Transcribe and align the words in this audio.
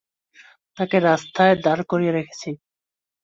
তাকে 0.77 0.97
রাস্তায় 1.01 1.55
দাঁড় 1.65 1.83
করিয়ে 1.83 2.15
রেখেছি। 2.17 2.49